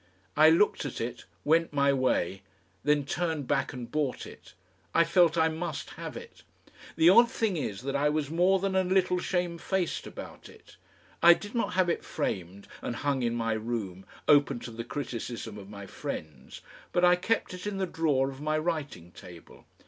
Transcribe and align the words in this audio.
I 0.35 0.49
looked 0.49 0.83
at 0.83 0.99
it, 0.99 1.25
went 1.43 1.73
my 1.73 1.93
way, 1.93 2.41
then 2.83 3.05
turned 3.05 3.47
back 3.47 3.71
and 3.71 3.91
bought 3.91 4.25
it. 4.25 4.55
I 4.95 5.03
felt 5.03 5.37
I 5.37 5.47
must 5.47 5.91
have 5.91 6.17
it. 6.17 6.41
The 6.95 7.09
odd 7.11 7.29
thing 7.29 7.55
is 7.55 7.83
that 7.83 7.95
I 7.95 8.09
was 8.09 8.31
more 8.31 8.57
than 8.57 8.75
a 8.75 8.83
little 8.83 9.19
shamefaced 9.19 10.07
about 10.07 10.49
it. 10.49 10.75
I 11.21 11.35
did 11.35 11.53
not 11.53 11.73
have 11.75 11.87
it 11.87 12.03
framed 12.03 12.67
and 12.81 12.95
hung 12.95 13.21
in 13.21 13.35
my 13.35 13.53
room 13.53 14.03
open 14.27 14.57
to 14.61 14.71
the 14.71 14.83
criticism 14.83 15.59
of 15.59 15.69
my 15.69 15.85
friends, 15.85 16.61
but 16.91 17.05
I 17.05 17.15
kept 17.15 17.53
it 17.53 17.67
in 17.67 17.77
the 17.77 17.85
drawer 17.85 18.31
of 18.31 18.41
my 18.41 18.57
writing 18.57 19.11
table. 19.11 19.67